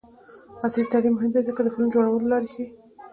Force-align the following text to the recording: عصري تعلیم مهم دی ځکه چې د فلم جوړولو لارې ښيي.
عصري 0.63 0.83
تعلیم 0.91 1.13
مهم 1.15 1.29
دی 1.33 1.41
ځکه 1.47 1.59
چې 1.61 1.65
د 1.67 1.73
فلم 1.75 1.87
جوړولو 1.93 2.31
لارې 2.31 2.47
ښيي. 2.53 2.67